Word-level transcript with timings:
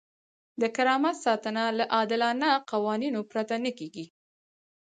د 0.61 0.63
کرامت 0.75 1.15
ساتنه 1.25 1.63
له 1.77 1.85
عادلانه 1.95 2.49
قوانینو 2.71 3.19
پرته 3.31 3.55
نه 3.63 3.71
کیږي. 3.77 4.05